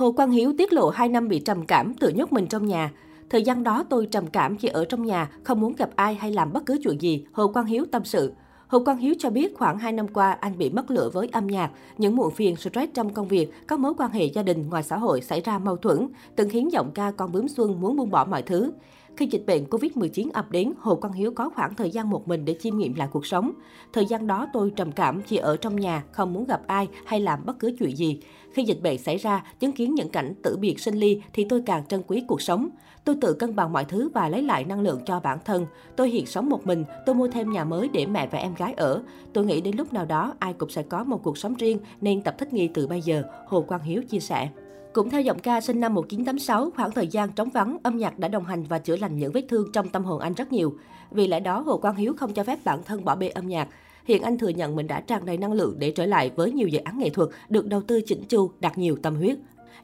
[0.00, 2.92] Hồ Quang Hiếu tiết lộ 2 năm bị trầm cảm, tự nhốt mình trong nhà.
[3.30, 6.32] Thời gian đó tôi trầm cảm chỉ ở trong nhà, không muốn gặp ai hay
[6.32, 8.32] làm bất cứ chuyện gì, Hồ Quang Hiếu tâm sự.
[8.66, 11.46] Hồ Quang Hiếu cho biết khoảng 2 năm qua anh bị mất lửa với âm
[11.46, 14.82] nhạc, những muộn phiền, stress trong công việc, các mối quan hệ gia đình ngoài
[14.82, 18.10] xã hội xảy ra mâu thuẫn, từng khiến giọng ca con bướm xuân muốn buông
[18.10, 18.72] bỏ mọi thứ.
[19.16, 22.44] Khi dịch bệnh Covid-19 ập đến, Hồ Quang Hiếu có khoảng thời gian một mình
[22.44, 23.52] để chiêm nghiệm lại cuộc sống.
[23.92, 27.20] Thời gian đó tôi trầm cảm, chỉ ở trong nhà, không muốn gặp ai hay
[27.20, 28.20] làm bất cứ chuyện gì.
[28.52, 31.62] Khi dịch bệnh xảy ra, chứng kiến những cảnh tử biệt sinh ly thì tôi
[31.66, 32.68] càng trân quý cuộc sống.
[33.04, 35.66] Tôi tự cân bằng mọi thứ và lấy lại năng lượng cho bản thân.
[35.96, 38.72] Tôi hiện sống một mình, tôi mua thêm nhà mới để mẹ và em gái
[38.72, 39.02] ở.
[39.32, 42.22] Tôi nghĩ đến lúc nào đó ai cũng sẽ có một cuộc sống riêng nên
[42.22, 44.48] tập thích nghi từ bây giờ, Hồ Quang Hiếu chia sẻ.
[44.92, 48.28] Cũng theo giọng ca sinh năm 1986, khoảng thời gian trống vắng, âm nhạc đã
[48.28, 50.74] đồng hành và chữa lành những vết thương trong tâm hồn anh rất nhiều.
[51.10, 53.68] Vì lẽ đó, Hồ Quang Hiếu không cho phép bản thân bỏ bê âm nhạc.
[54.04, 56.68] Hiện anh thừa nhận mình đã tràn đầy năng lượng để trở lại với nhiều
[56.68, 59.36] dự án nghệ thuật được đầu tư chỉnh chu, đặt nhiều tâm huyết.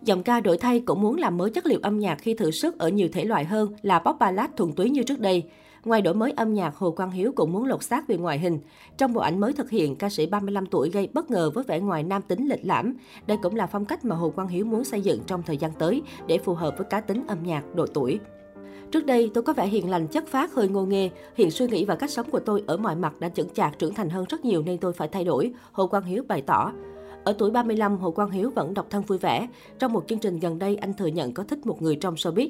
[0.03, 2.79] Giọng ca đổi thay cũng muốn làm mới chất liệu âm nhạc khi thử sức
[2.79, 5.45] ở nhiều thể loại hơn là pop ballad thuần túy như trước đây.
[5.87, 8.59] Ngoài đổi mới âm nhạc, Hồ Quang Hiếu cũng muốn lột xác về ngoại hình.
[8.97, 11.81] Trong bộ ảnh mới thực hiện, ca sĩ 35 tuổi gây bất ngờ với vẻ
[11.81, 12.95] ngoài nam tính lịch lãm.
[13.27, 15.71] Đây cũng là phong cách mà Hồ Quang Hiếu muốn xây dựng trong thời gian
[15.79, 18.19] tới để phù hợp với cá tính âm nhạc, độ tuổi.
[18.91, 21.11] Trước đây, tôi có vẻ hiền lành, chất phác, hơi ngô nghê.
[21.35, 23.95] Hiện suy nghĩ và cách sống của tôi ở mọi mặt đã chững chạc, trưởng
[23.95, 26.73] thành hơn rất nhiều nên tôi phải thay đổi, Hồ Quang Hiếu bày tỏ.
[27.25, 29.49] Ở tuổi 35, Hồ Quang Hiếu vẫn độc thân vui vẻ.
[29.79, 32.49] Trong một chương trình gần đây, anh thừa nhận có thích một người trong showbiz.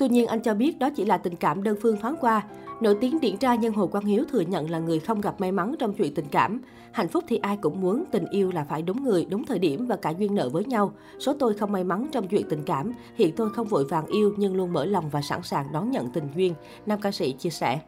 [0.00, 2.42] Tuy nhiên, anh cho biết đó chỉ là tình cảm đơn phương thoáng qua.
[2.80, 5.52] Nổi tiếng điển trai nhân Hồ Quang Hiếu thừa nhận là người không gặp may
[5.52, 6.60] mắn trong chuyện tình cảm.
[6.92, 9.86] Hạnh phúc thì ai cũng muốn, tình yêu là phải đúng người, đúng thời điểm
[9.86, 10.92] và cả duyên nợ với nhau.
[11.18, 14.34] Số tôi không may mắn trong chuyện tình cảm, hiện tôi không vội vàng yêu
[14.36, 16.54] nhưng luôn mở lòng và sẵn sàng đón nhận tình duyên,
[16.86, 17.80] nam ca sĩ chia sẻ.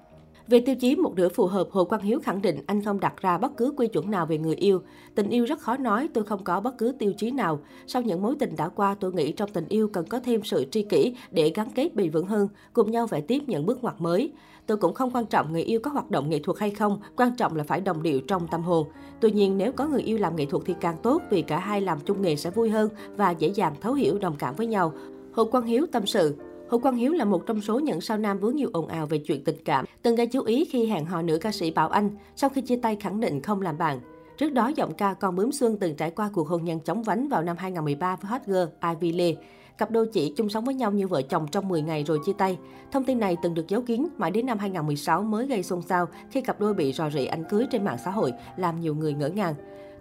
[0.49, 3.15] Về tiêu chí một nửa phù hợp, Hồ Quang Hiếu khẳng định anh không đặt
[3.21, 4.83] ra bất cứ quy chuẩn nào về người yêu.
[5.15, 7.61] Tình yêu rất khó nói, tôi không có bất cứ tiêu chí nào.
[7.87, 10.65] Sau những mối tình đã qua, tôi nghĩ trong tình yêu cần có thêm sự
[10.71, 14.01] tri kỷ để gắn kết bền vững hơn, cùng nhau phải tiếp những bước ngoặt
[14.01, 14.33] mới.
[14.67, 17.37] Tôi cũng không quan trọng người yêu có hoạt động nghệ thuật hay không, quan
[17.37, 18.87] trọng là phải đồng điệu trong tâm hồn.
[19.21, 21.81] Tuy nhiên, nếu có người yêu làm nghệ thuật thì càng tốt vì cả hai
[21.81, 24.93] làm chung nghề sẽ vui hơn và dễ dàng thấu hiểu đồng cảm với nhau.
[25.33, 26.37] Hồ Quang Hiếu tâm sự,
[26.73, 29.19] Hồ Quang Hiếu là một trong số những sao nam vướng nhiều ồn ào về
[29.19, 32.11] chuyện tình cảm, từng gây chú ý khi hẹn hò nữ ca sĩ Bảo Anh,
[32.37, 34.01] sau khi chia tay khẳng định không làm bạn.
[34.39, 37.29] Trước đó, giọng ca Con Bướm Xuân từng trải qua cuộc hôn nhân chóng vánh
[37.29, 39.35] vào năm 2013 với hot girl Ivy Lee.
[39.79, 42.33] Cặp đôi chỉ chung sống với nhau như vợ chồng trong 10 ngày rồi chia
[42.39, 42.59] tay.
[42.93, 46.07] Thông tin này từng được giấu kín mãi đến năm 2016 mới gây xôn xao
[46.31, 49.15] khi cặp đôi bị rò rỉ ảnh cưới trên mạng xã hội, làm nhiều người
[49.15, 49.55] ngỡ ngàng.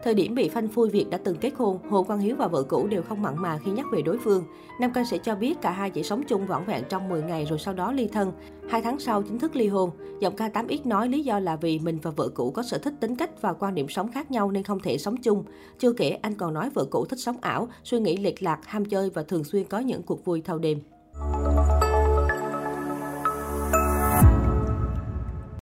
[0.03, 2.63] Thời điểm bị phanh phui việc đã từng kết hôn, Hồ Quang Hiếu và vợ
[2.63, 4.43] cũ đều không mặn mà khi nhắc về đối phương.
[4.79, 7.45] Nam ca sĩ cho biết cả hai chỉ sống chung vỏn vẹn trong 10 ngày
[7.45, 8.31] rồi sau đó ly thân.
[8.69, 9.89] Hai tháng sau chính thức ly hôn.
[10.19, 12.93] Giọng ca 8X nói lý do là vì mình và vợ cũ có sở thích
[12.99, 15.43] tính cách và quan điểm sống khác nhau nên không thể sống chung.
[15.79, 18.85] Chưa kể anh còn nói vợ cũ thích sống ảo, suy nghĩ lệch lạc, ham
[18.85, 20.79] chơi và thường xuyên có những cuộc vui thâu đêm.